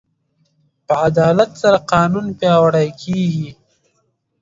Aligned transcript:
په 0.85 0.93
عدالت 1.07 1.51
سره 1.61 1.79
قانون 1.91 2.25
پیاوړی 2.39 2.87
کېږي. 3.01 3.49